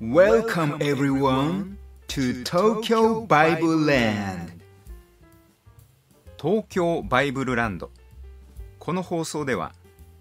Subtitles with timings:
[0.00, 1.76] Welcome everyone
[2.08, 4.52] to Tokyo Bible Land.
[6.40, 7.90] 東京バイブルランド。
[8.78, 9.74] この放送では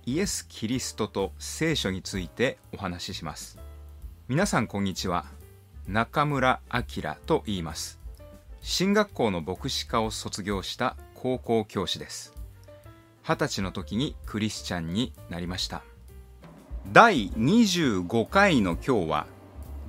[0.05, 3.57] イエス・キリストと聖書についてお話しします。
[4.28, 5.24] 皆さんこんにちは。
[5.88, 8.02] 中村明と言います。
[8.60, 12.34] 進学校の牧師科を卒業した高校教師です。
[13.24, 15.84] 二十歳の時にクリスチャンになりました。
[16.91, 19.27] 第25回の今日は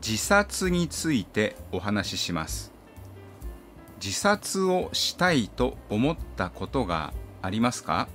[0.07, 2.73] 自殺についてお話しします。
[4.03, 8.09] 自殺をしたいと思ったことがありますか？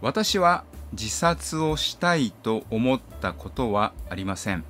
[0.00, 4.62] 私は自殺をしたいと思ったことはありません。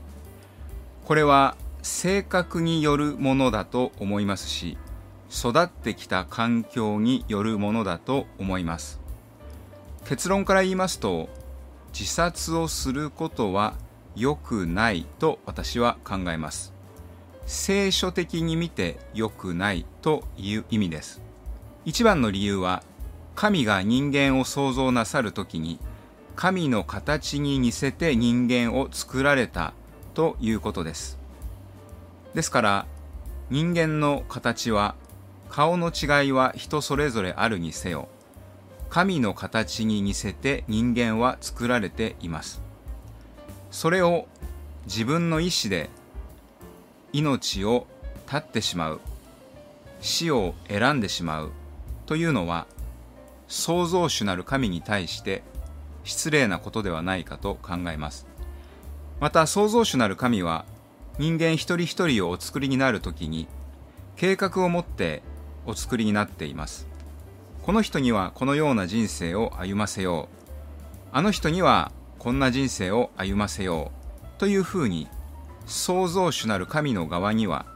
[1.04, 4.76] これは性格によるものだと思いますし
[5.30, 8.98] 育ってきた環境によるものだと思います。
[10.06, 11.28] 結論から言いますと
[11.92, 13.74] 自殺をすることは
[14.18, 16.74] 良くないと私は考えます。
[17.46, 21.22] 聖書的に見て良くないという意味です。
[21.84, 22.82] 一番の理由は
[23.36, 25.78] 神が人間を創造なさるときに
[26.34, 29.72] 神の形に似せて人間を作られた
[30.14, 31.18] ということです。
[32.34, 32.86] ですから
[33.50, 34.96] 人間の形は
[35.48, 38.08] 顔の違いは人それぞれあるにせよ
[38.90, 42.67] 神の形に似せて人間は作られています。
[43.70, 44.26] それを
[44.86, 45.90] 自分の意志で
[47.12, 47.86] 命を
[48.26, 49.00] 絶ってしまう
[50.00, 51.52] 死を選んでしまう
[52.06, 52.66] というのは
[53.48, 55.42] 創造主なる神に対して
[56.04, 58.26] 失礼なことではないかと考えます。
[59.20, 60.64] また創造主なる神は
[61.18, 63.48] 人間一人一人をお作りになるときに
[64.16, 65.22] 計画を持って
[65.66, 66.86] お作りになっています。
[67.62, 70.38] この人にはこのような人生を歩ませよう。
[71.12, 73.92] あの人にはこんな人生を歩ませよ
[74.24, 75.08] うというふうに
[75.66, 77.66] 創造主なる神の側には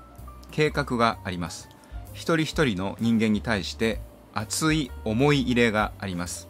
[0.51, 1.69] 計画があります。
[2.13, 4.01] 一人一人の人間に対して
[4.35, 6.49] 熱い思い入れがあります。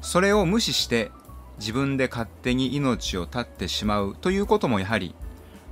[0.00, 1.10] それを無視して
[1.58, 5.14] 自分で勝手に命を絶ってしまうということもやはり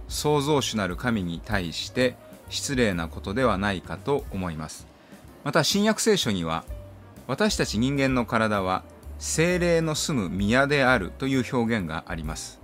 [0.09, 2.17] 創造主なる神に対して
[2.49, 4.87] 失礼なことではないかと思います。
[5.45, 6.65] また新約聖書には
[7.27, 8.85] 私たち人間の体は
[9.23, 12.61] 精霊の住む宮であるという表現があります。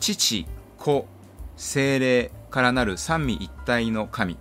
[0.00, 0.46] 父
[0.76, 1.08] 子
[1.56, 4.36] 精霊からなる三位一体の神。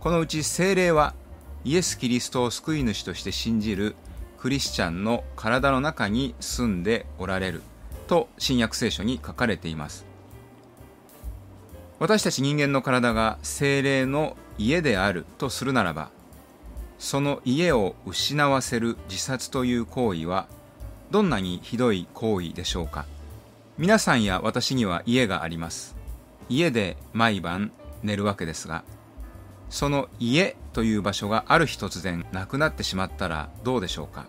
[0.00, 1.14] このうち精霊は
[1.62, 3.94] イエス・キリストを救い主として信じる
[4.38, 7.62] クリスチャンの体の中に住んでおられる
[8.08, 10.04] と新約聖書に書かれています。
[12.00, 16.10] 私たち人間の体が精霊の家であるとするならば
[17.00, 20.46] その家を失わせる自殺という行為は
[21.10, 23.06] どんなにひどい行為でしょうか。
[23.78, 25.96] 皆さんや私には家があります。
[26.50, 27.72] 家で毎晩
[28.02, 28.84] 寝るわけですが
[29.70, 34.26] その家という場所がある日突然なくなってしまったらどうでしょうか。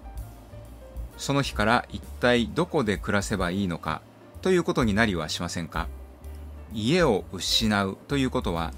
[1.18, 4.02] その日から一体どこで暮らせばいいのか
[4.42, 5.90] ということになりはしませんか。
[6.74, 8.72] 家を失うということは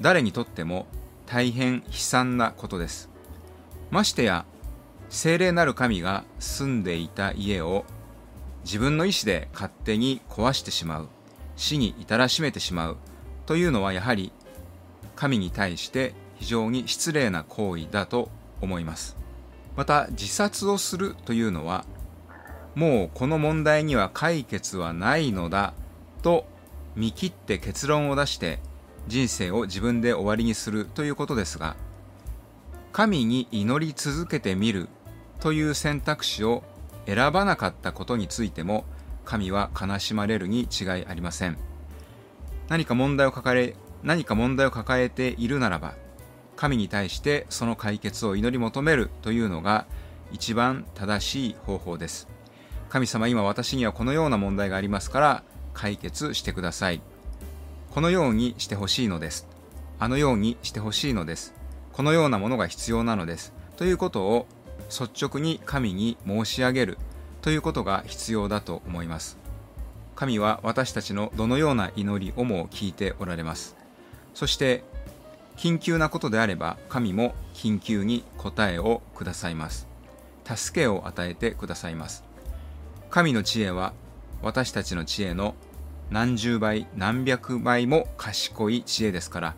[0.00, 0.86] 誰にとっても
[1.26, 3.11] 大変悲惨なことです。
[3.92, 4.46] ましてや
[5.10, 7.84] 精霊なる神が住んでいた家を
[8.64, 11.08] 自分の意思で勝手に壊してしまう
[11.56, 12.96] 死に至らしめてしまう
[13.44, 14.32] というのはやはり
[15.14, 18.30] 神に対して非常に失礼な行為だと
[18.62, 19.14] 思います。
[19.76, 21.84] また自殺をするというのは
[22.74, 25.74] もうこの問題には解決はないのだ
[26.22, 26.46] と
[26.96, 28.58] 見切って結論を出して
[29.06, 31.76] 人生を自分で終わりにするということですが
[32.92, 34.88] 神に祈り続けてみる
[35.40, 36.62] という選択肢を
[37.06, 38.84] 選ばなかったことについても
[39.24, 41.56] 神は悲しまれるに違いありません。
[42.68, 45.94] 何か問題を抱え何か問題を抱えているならば
[46.54, 49.86] 神に対してその解決を祈り求めるというのが
[50.30, 52.28] 一番正しい方法です。
[52.90, 55.42] 神様今私にはこのような問題がありますから
[55.72, 57.00] 解決してください。
[57.90, 59.48] このようにしてほしいのです。
[59.98, 61.61] あのようにしてほしいのです。
[61.92, 63.52] このようなものが必要なのです。
[63.76, 64.46] ということを
[64.88, 66.98] 率直に神に申し上げる。
[67.42, 69.36] ということが必要だと思います。
[70.14, 73.76] 神は私たちのどのような祈りをも聞いておられます。
[74.32, 74.84] そして
[75.56, 79.88] 緊急なことであれば神も緊急に答えをくださいます。
[80.44, 82.24] 助けを与えてくださいます。
[83.10, 83.92] 神の知恵は
[84.40, 85.54] 私たちの知恵の
[86.10, 89.54] 何十倍何百倍も賢い知恵ですから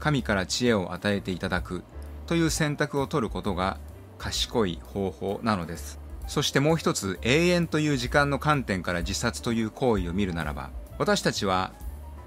[0.00, 1.84] 神から知恵を与えていただく
[2.26, 3.78] という選択を取ることが
[4.18, 6.00] 賢い方法なのです。
[6.26, 11.72] そしてもう一つ永遠という時間の観点から自殺という行為を見るならば私たちは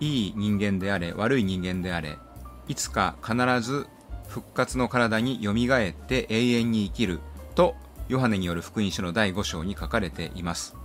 [0.01, 2.17] いい人間であれ悪い人間であれ
[2.67, 3.87] いつか必ず
[4.27, 7.21] 復活の体によみがえって永遠に生きる
[7.55, 7.75] と
[8.09, 10.75] ヨハネによる福音書の第5章に書かれています。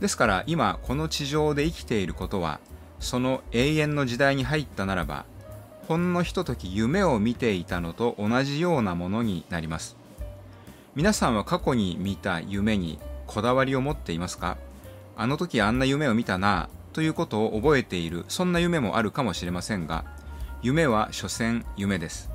[0.00, 2.60] ですから今この地上で生きていることは
[3.00, 5.24] その永遠の時代に入ったならば
[5.86, 9.96] ほんのひととき夢を見ていたのと同じようなものになります。
[10.96, 12.98] 皆さんは過去に見た夢に
[13.28, 14.56] こだわりを持っていますか？
[15.16, 20.04] あの時あんな夢を見たなということを覚えているそんな夢もあるかもしれませんが
[20.60, 22.30] 夢は所詮夢です。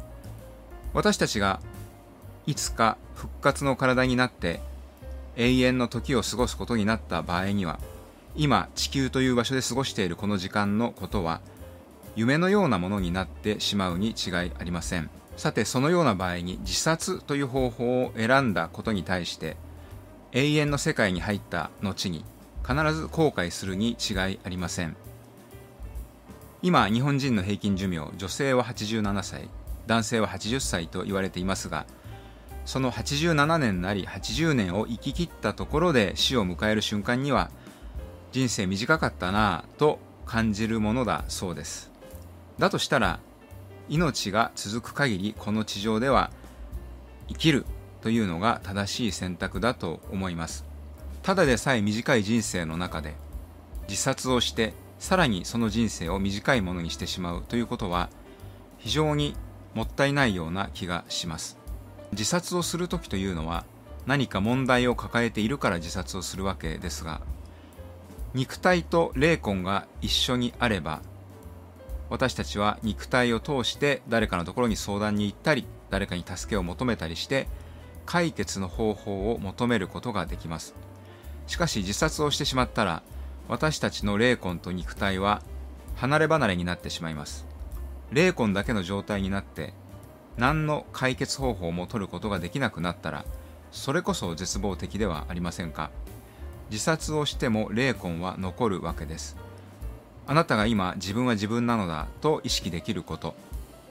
[0.93, 1.59] 私たちが
[2.47, 4.61] いつか復活の体になって
[5.35, 7.79] 永遠の時を過ごすことになった場合には
[8.35, 11.41] 今地球という場所で過ごしているこの時間のことは
[12.15, 15.09] 夢のようなものになってしまうに違いありません。
[15.37, 19.57] さてそのような場合に自殺という方法を選んだことに対して
[20.33, 22.25] 永遠の世界に入った後に
[22.67, 24.95] 必ず後悔するに違いありません。
[26.63, 29.49] 今日本人の平均寿命女性は87歳
[29.87, 31.87] 男性は80歳と言われていますが
[32.65, 37.49] その87年なり80年を生き切ったところで死を迎える瞬間には
[38.31, 39.97] 人生短かったなぁと
[40.27, 41.90] 感じるものだそうです。
[42.61, 43.19] だとしたら
[43.89, 46.29] 命が続く限りこの地上では
[47.27, 47.65] 生きる
[48.01, 50.63] というのが正しい選択だと思います。
[51.23, 53.15] ただでさえ短い人生の中で
[53.89, 58.09] 自殺をしてさらにその人生を短いものにしてしまうということは
[58.77, 59.35] 非常に
[59.73, 61.57] もったいないような気がします。
[62.11, 63.65] 自殺をする時というのは
[64.05, 67.21] 何か問題を抱えているから自殺をするわけですが
[68.35, 71.01] 肉体と霊魂が一緒にあれば
[72.11, 77.47] 私たちは肉体を通して誰かのところに相談に行ったり誰かに助けを求めたりして
[78.05, 80.75] 解決の方法を求めることができます。
[81.47, 83.01] しかし自殺をしてしまったら
[83.47, 85.41] 私たちの霊魂と肉体は
[85.95, 87.45] 離れ離れになってしまいます。
[88.11, 89.73] 霊魂だけの状態になって
[90.35, 93.23] 何の解決方法も取ることができなくなったら
[93.71, 95.89] それこそ絶望的ではありませんか。
[96.69, 99.37] 自殺をしても霊魂は残るわけです。
[100.31, 103.35] あなたが今自分は自分なのだと意識できること。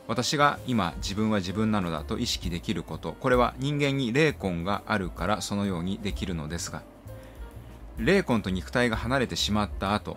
[0.09, 3.13] 私が今自分は自分なのだと意識できること。
[3.13, 6.81] これは人間に霊魂があるからそのようにできるのですが。
[7.99, 10.17] 霊魂と肉体が離れてしまった後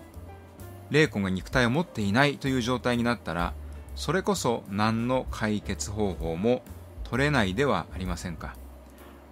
[0.92, 3.54] 霊魂が肉体を持っていないという状態になったら
[3.98, 6.64] それこそ何の解決方法も
[7.04, 8.56] 取れないではありませんか。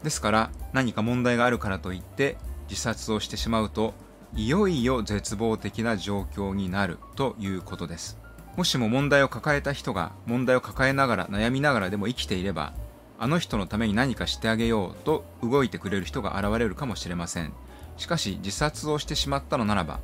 [0.03, 2.35] ですから何か問題があるからといって
[2.69, 3.93] 自殺をしてしまうと
[4.33, 8.17] いよいよ絶望的な状況になるということです。
[8.55, 12.73] もしも問題を抱えた人が問題を抱えながら悩みながらでも生きていれば
[13.19, 17.53] あの人のために何かしてあげようと動いてくれる人が現れるかもしれません。
[17.97, 19.99] しかし自殺をしてしまったのならば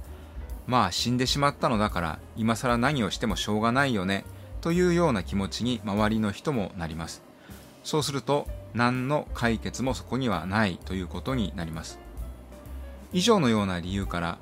[0.67, 4.25] まあ死んでしまったのだから今更何をしてもしょうがないよね
[4.59, 7.23] というような気持ちに周りの人もなります。
[7.85, 11.99] そうすると何の解決もそこにはないということになります。
[13.13, 14.37] 以上のような理由から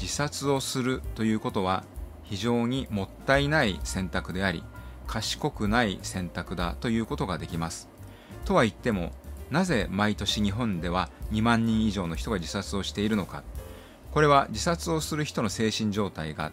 [0.00, 1.84] 自殺をするということは
[2.24, 4.62] 非常にもったいない選択であり
[5.06, 7.88] 賢くない選択だということができます。
[8.44, 9.10] とは言っても
[9.50, 13.42] なぜ毎年日本では2万人以上の人が自殺をしているのか。
[14.12, 16.52] これは自殺をする人の精神状態が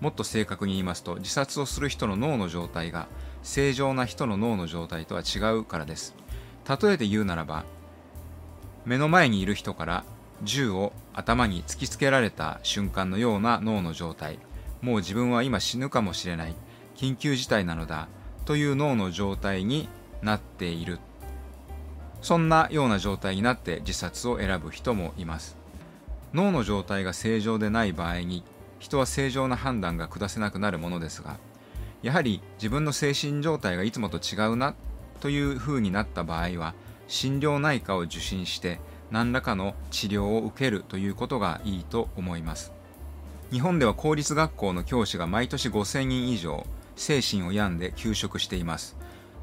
[0.00, 3.08] もっと正確に言いますと自殺をする人の脳の状態が
[3.42, 6.14] 正常な人の脳の状態とは違うからです。
[6.68, 7.64] 例えて言うならば
[8.84, 10.04] 目の前にいる人から
[10.42, 14.38] 銃を頭に突きつけられた瞬間のような脳の状態。
[14.82, 16.54] もう自分は今死ぬかもしれない。
[16.94, 18.08] 緊急事態なのだ。
[18.44, 19.88] という脳の状態に
[20.22, 20.98] なっている。
[22.22, 25.56] そんなような状態になって自殺を選ぶ人もいます。
[26.36, 28.44] 脳の状態が正常でない場合に
[28.78, 31.38] 人は正常な判断が下せなくなるものですが
[32.02, 34.74] やはり自分の精神状態がいつもと違うな
[35.20, 36.74] という風になった場合は
[37.08, 38.78] 心療内科を受診して
[39.10, 42.72] 何らかの治療を受けるということがいいと思います。
[43.50, 48.96] 日本では公立学校の教師が毎年5000人以上精神を病んで休職しています。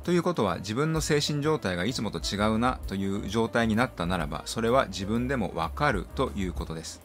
[0.03, 7.01] ということは自分の精神状態がいつもと違うなという状態になったならばそれは自分でもわかるということです。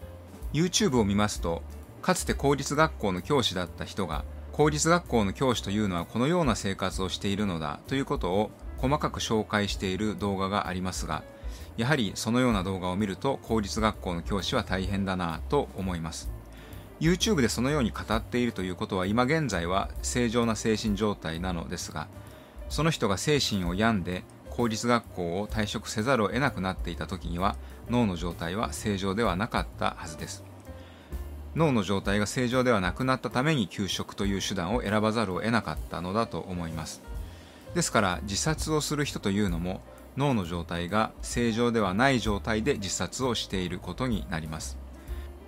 [0.53, 1.63] YouTube を見ますと
[2.03, 11.23] かつて公立学校の教師だった人が公立学校の教師というのはこのような生活をしているのだということを細かく紹介している動画がありますが
[11.79, 16.29] やはりそのような動画を見ると公立学校の教師は大変だなと思います。
[16.99, 22.09] YouTube でそのように語っているということは今現在は正常な精神状態なのですが
[22.69, 27.55] その人が精神を病んで公立学校を退職せざるを得なくなっていた時には
[27.89, 30.43] 脳の状態は正常ではなかったはずです。
[31.55, 37.01] 脳の状態が正常ではなくなったために休職という手段を選ばざるを得なかったのだと思います。
[37.75, 39.81] ですから自殺をする人というのも
[40.19, 44.77] 脳の状態が正常ではない状態で自殺をしていることになります。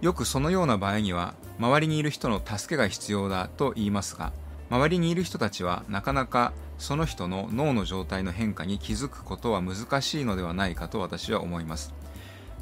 [0.00, 4.32] よくそのような場合には周りにいる人の助けが必要だと言いますが
[4.70, 11.92] 周りにいる人たちはなかなかその人の脳の状態の変化に気づくことは難しいのではないかと私は思います。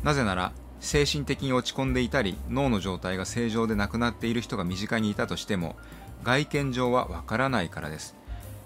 [0.03, 5.77] なぜなら精神的に落ち込んでいたり脳の状態が正常でなくなっている人が身近にいたとしても
[6.25, 8.18] 外見上はわからないからです。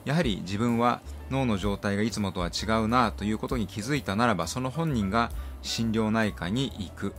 [0.05, 5.31] やはり自分は脳の状態がいつもとは違うなということに気づいたならばその本人が
[5.63, 7.15] 心療内科に行く。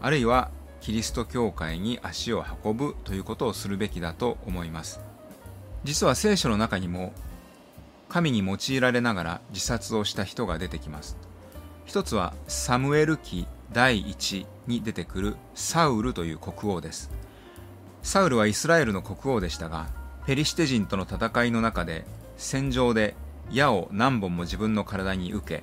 [0.00, 5.00] あるいはキリスト教会に足を運ぶということをするべきだと思います。
[5.84, 7.12] 実は聖書の中にも
[8.08, 11.16] 神に用いられながら自殺をした人が出てきます。
[11.84, 17.10] 一つはサムエル記第1に出てくるサウルという国王です。
[18.02, 19.88] サウルはイスラエルの国王でしたが
[20.26, 22.04] ペリシテ人との戦いの中で
[22.40, 23.14] 戦場で
[23.52, 25.62] 矢を何本も自分の体に受け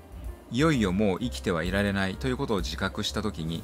[0.51, 3.63] いよいよもう生きてはいられないということを自覚した時に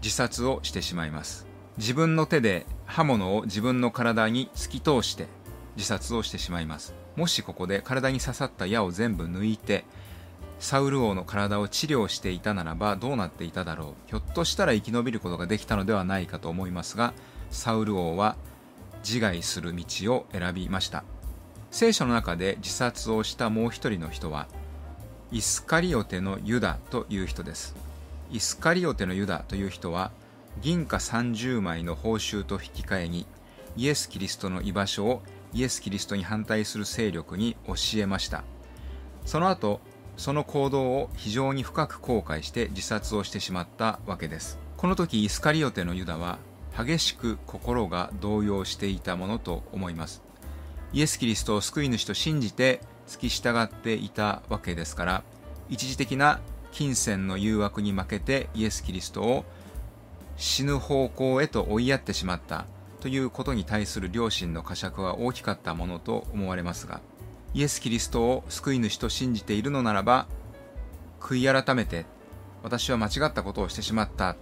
[0.00, 1.44] 自殺をしてしまいます。
[1.76, 5.26] 自分の手で刃物を自分の体に突き通して
[5.74, 6.94] 自殺をしてしまいます。
[7.16, 9.84] もしここで体に刺さった矢を全部抜いて
[10.60, 14.08] サウル王の体を治療していたならばどうなっていただろう。
[14.08, 17.12] ひょっとしたら生き延びることができたのではないかと思いますが
[17.50, 18.36] サウル王は
[19.02, 21.02] 自害する道を選びました。
[21.74, 24.46] 聖書の中で自殺をしたもう一人の人は
[25.32, 27.74] イスカリオテのユダという人です。
[28.30, 30.12] イスカリオテのユダという人は
[30.62, 33.26] 銀貨30枚の報酬と引き換えに
[33.76, 38.44] イエス・キリストの居場所をイエス・キリストに反対する勢力に教えました。
[39.26, 39.80] その後
[40.16, 44.60] その行動を非常に深く後悔して自殺をしてしまったわけです。
[44.76, 46.38] この時イスカリオテのユダは
[46.78, 50.22] 激しく心が動揺していたものと思います。
[50.94, 55.24] イエス・キリストを救い主と信じて付き従っていたわけですから
[55.68, 59.44] 一時的な金銭の誘惑に負けてイエス・キリストを
[60.36, 62.66] 死ぬ方向へと追いやってしまった
[63.00, 67.00] ということに対する良心の呵責は大きかったものと思われますが
[67.54, 70.28] イエス・キリストを救い主と信じているのならば
[71.18, 72.06] 悔い改めて
[72.62, 74.36] 私は間違ったことをしてしまった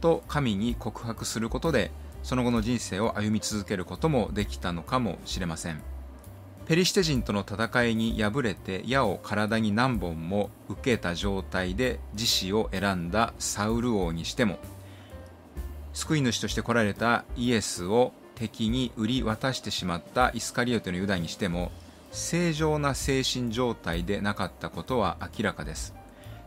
[0.00, 1.90] と神に告白することで
[2.22, 5.95] その後の人生を歩み続けることもできたのかもしれません。
[6.66, 14.58] ペリシテ人との戦いに敗れて矢を体に何本も受けた状態で自死を選んだサウル王にしても
[15.92, 21.70] 救い主として来られたイエスを敵に売り渡してしまったイスカリオテのユダにしても
[22.10, 25.94] 正常な精神状態でなかったことは明らかです。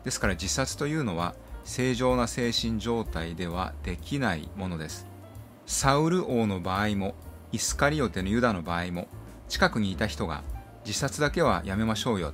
[0.03, 1.33] ですから自殺というのは
[1.63, 5.07] 正常な精神状態ではできないものです。
[5.65, 7.15] サウル王の場合も
[7.51, 9.07] イスカリオテのユダの場合も
[9.49, 10.43] 近くにいた人が
[10.85, 12.33] 自殺だけはやめましょうよ。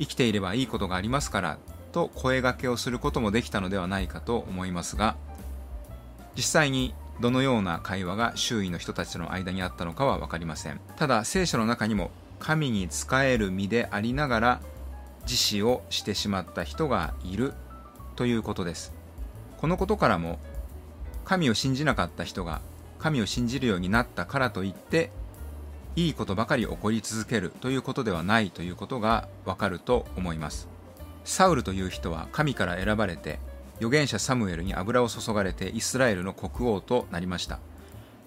[0.00, 1.58] 生きていればいいことがありますから
[1.92, 5.16] と声がけをすることもできたのではないかと思いますが
[6.36, 10.80] 実際にどのような会話が周囲の人たちの間にあったのかは分かりません。
[10.96, 14.60] ただ聖書の中にも神に仕える身でありながら
[15.22, 17.54] 自死をしてしまった人がいる
[18.14, 18.92] ということです。
[19.56, 20.38] このことからも
[21.24, 22.60] 神を信じなかった人が
[23.00, 25.10] 神を信じるようになったからといって
[25.98, 30.68] いいことばかり起こり続けるということではないということがわかると思います。
[31.24, 33.40] サウルという人は神から選ばれて
[33.78, 37.58] 預言者サムエルに油を注がれてイスラエルの国王となりました。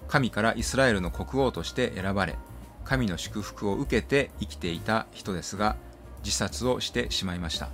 [0.06, 2.36] 神からイスラエルの国王として選ばれ
[2.84, 5.76] 神の祝福を受けて生きていた人ですが
[6.22, 7.70] 自殺をしてしまいました。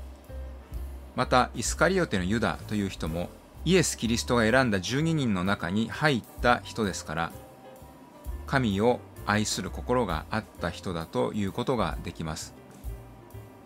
[1.16, 3.30] またイスカリオテのユダという人も
[3.64, 7.32] イエス・キリストが選んだ12人の中に入った人ですから
[8.46, 12.54] 神を愛する心があった人だということができます。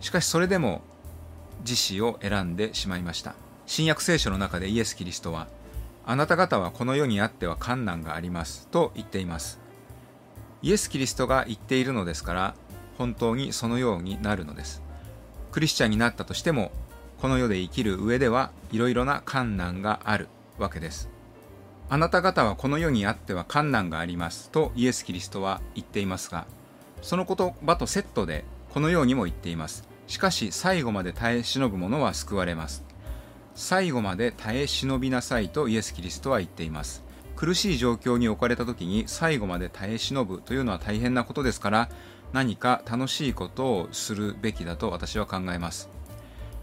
[0.01, 0.83] しかしそれでも
[1.61, 3.37] 自死を選んでしまいました。
[3.67, 5.47] 新約聖書の中でイエス・キリストは
[6.05, 9.61] あなた方はこの世にあっては困難がありますと言っています。
[10.63, 12.55] イエス・キリストが言っているのですから
[12.99, 14.83] 本当にそのようになるのです。
[15.53, 16.73] クリスチャンになったとしても
[17.21, 20.27] この世で生きる上ではいろいろな困難がある
[20.59, 21.12] わけです。
[21.93, 26.47] あなた方はこの世にあっては困難がありますとイエス・キリストは言っていますが
[27.03, 29.87] その言葉とセットでこのようにも言っています。
[30.07, 32.83] しかし最後まで耐え忍ぶ者は救われます。
[33.55, 37.05] 最後まで耐え忍びなさいとイエス・キリストは言っています。
[37.37, 41.91] 苦しい状況に置かれた時に最後まで耐え忍ぶというのは大変なことですから
[42.33, 45.91] 何か楽しいことをするべきだと私は考えます。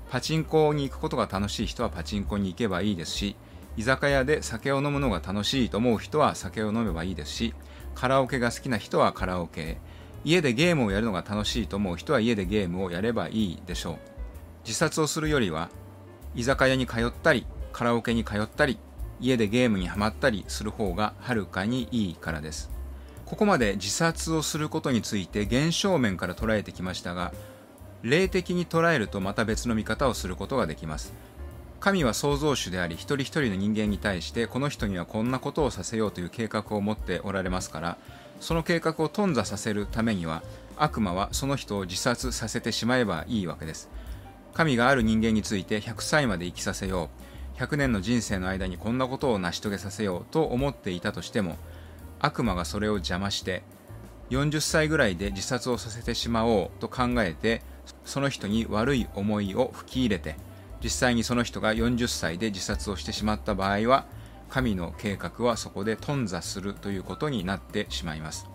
[0.09, 3.35] パチンコに行くことが楽しい人はパチンコに行けばいいですし
[3.79, 7.53] 居酒屋で酒を飲むのが楽しいと思う人は酒を飲めばいいですし
[7.95, 9.61] カラオケが好きな人はカラオケ。
[9.61, 9.77] へ
[10.25, 13.97] 家でゲームをやるのが楽しいと思う人は家でゲームをやればいいでしょう。
[14.65, 15.69] 自殺をするよりは
[16.35, 18.77] 居酒屋に通ったりカラオケに通ったり
[19.21, 22.69] 家でゲームにはまったりする方がはるかにいいからです。
[23.25, 27.31] ここまで自殺をすることについて現象面から捉えてきましたが
[28.01, 31.28] 霊的に捉えるとまた別の見方をすることができます。
[31.79, 37.97] 神は創造主であり一人一人の人間に対してこの人にはこんなことをさせようという計画を持っておられますから
[38.41, 40.43] その計画を頓挫させるためには
[40.77, 43.89] 悪魔はその人を自殺させてしまえばいいわけです。
[44.53, 47.09] 神がある人間について100歳まで生きさせよ
[47.57, 47.59] う。
[47.59, 51.57] 100年の人生の間にこんなことを成し遂げさせようと思っていたとしても
[52.19, 53.63] 悪魔がそれを邪魔して
[54.29, 57.61] 40歳ぐらいで自殺をさせてしまおうと考えて
[58.05, 60.37] その人に悪い思いを吹き入れて
[60.83, 64.05] 実際にその人が40歳で自殺をしてしまった場合は
[64.49, 68.47] 神の計画はそこで頓挫するということになってしまいます。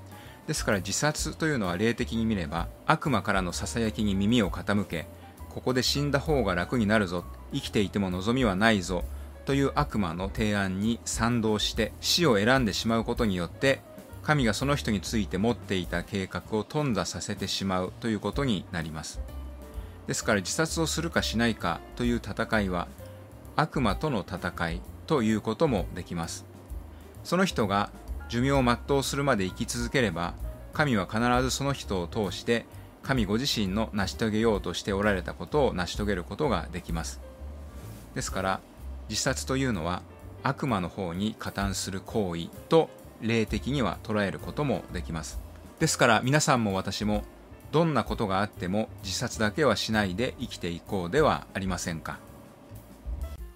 [0.46, 5.06] ですから自殺というのは霊的に見れば悪魔からのささやきに耳を傾け
[5.48, 9.04] ここで死んだ方が楽になるぞ生きていても望みはないぞ
[9.46, 13.80] という悪魔の提案に賛同して死を選んでしまうことによって
[14.22, 19.20] 神がその人について持っていた計画を頓挫させてしまうということになります。
[20.06, 22.88] ですから自殺をするかしないかという戦いは
[23.56, 26.44] 悪魔との戦いということもできます。
[27.22, 27.90] その人が
[28.28, 30.34] 寿命を全うするまで生き続ければ
[30.72, 32.66] 神は必ずその人を通して
[33.02, 37.20] 神ご自身の成し遂げようとしておられたことを成し遂げることができます。
[38.14, 38.60] ですから
[39.08, 40.02] 自殺というのは
[40.42, 45.38] 悪魔の方に加担する行為と霊的には捉えることもできます。
[45.78, 47.24] ですから皆さんも私も
[47.74, 52.20] どんなことがあっても自殺だけはしないで生きていこうではありませんか？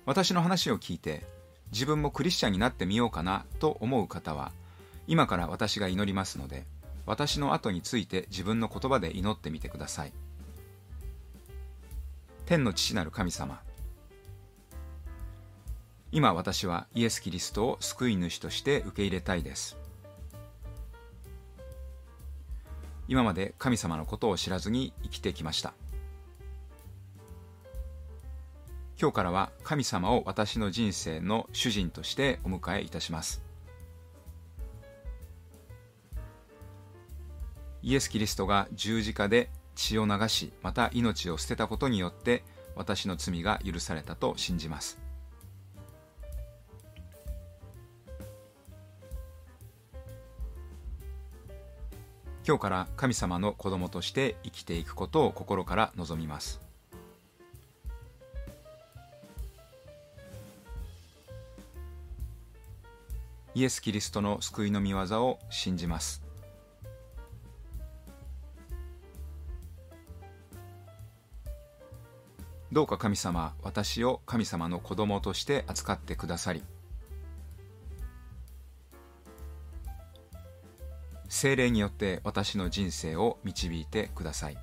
[0.06, 1.22] 私の話を聞いて
[1.70, 4.50] 自分もクリスチャンになってみようかなと思う方は
[5.06, 6.64] 今から私が祈りますので
[7.06, 10.12] 私の後について自分の言葉で祈ってみてください。
[12.44, 13.60] 天の父なる神様
[16.10, 19.76] 今私はイエス・キリストを救い主として受け入れたいです。
[23.08, 25.72] 今まで神様のことを知らずに生きてきました。
[29.00, 33.42] 今日からは神様を私の人生の主人としてお迎えいたします。
[37.82, 42.42] イエス・キリストが十字架で血を流しまた命を捨てたことによって
[42.74, 45.07] 私の罪が許されたと信じます。
[52.48, 56.62] 今日から神様の子供として生きていくことを心から望みます。
[63.54, 66.22] イエス・キリストの救いの御業を信じます。
[72.72, 76.62] どうか神様私を神様の子供として扱ってくださり
[81.38, 84.58] 精霊によって私の人生を導いてください。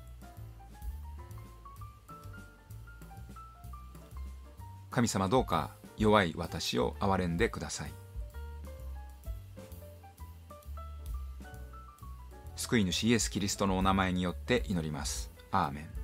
[4.90, 7.92] 神様どうか弱い私を憐れんでください。
[12.56, 15.30] 救い主イエス・キリストのお名前によって祈ります。
[15.50, 15.95] アーメン。